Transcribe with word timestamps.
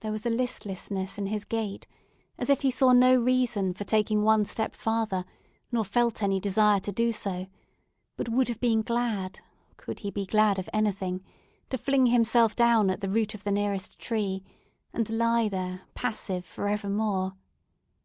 There 0.00 0.10
was 0.10 0.26
a 0.26 0.30
listlessness 0.30 1.16
in 1.16 1.26
his 1.26 1.44
gait, 1.44 1.86
as 2.38 2.50
if 2.50 2.62
he 2.62 2.72
saw 2.72 2.90
no 2.90 3.14
reason 3.14 3.72
for 3.72 3.84
taking 3.84 4.24
one 4.24 4.44
step 4.44 4.74
further, 4.74 5.24
nor 5.70 5.84
felt 5.84 6.24
any 6.24 6.40
desire 6.40 6.80
to 6.80 6.90
do 6.90 7.12
so, 7.12 7.46
but 8.16 8.28
would 8.28 8.48
have 8.48 8.58
been 8.58 8.82
glad, 8.82 9.38
could 9.76 10.00
he 10.00 10.10
be 10.10 10.26
glad 10.26 10.58
of 10.58 10.68
anything, 10.72 11.22
to 11.70 11.78
fling 11.78 12.06
himself 12.06 12.56
down 12.56 12.90
at 12.90 13.00
the 13.00 13.08
root 13.08 13.32
of 13.32 13.44
the 13.44 13.52
nearest 13.52 13.96
tree, 14.00 14.42
and 14.92 15.08
lie 15.08 15.48
there 15.48 15.82
passive 15.94 16.44
for 16.44 16.66
evermore. 16.66 17.34